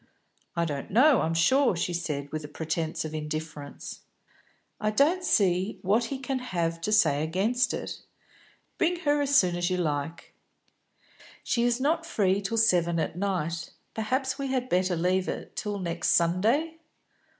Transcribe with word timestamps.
"I 0.55 0.65
don't 0.65 0.89
know, 0.89 1.21
I'm 1.21 1.35
sure," 1.35 1.75
she 1.75 1.93
said, 1.93 2.31
with 2.31 2.43
a 2.43 2.47
pretence 2.47 3.05
of 3.05 3.13
indifference. 3.13 3.99
"I 4.79 4.89
don't 4.89 5.23
see 5.23 5.77
what 5.83 6.05
he 6.05 6.17
can 6.17 6.39
have 6.39 6.81
to 6.81 6.91
say 6.91 7.21
against 7.23 7.71
it. 7.71 7.99
Bring 8.79 9.01
her 9.01 9.21
as 9.21 9.35
soon 9.35 9.55
as 9.55 9.69
you 9.69 9.77
like." 9.77 10.33
"She 11.43 11.61
is 11.65 11.79
not 11.79 12.03
free 12.03 12.41
till 12.41 12.57
seven 12.57 12.99
at 12.99 13.15
night. 13.15 13.69
Perhaps 13.93 14.39
we 14.39 14.47
had 14.47 14.69
better 14.69 14.95
leave 14.95 15.27
it 15.27 15.55
till 15.55 15.77
next 15.77 16.07
Sunday?" 16.07 16.79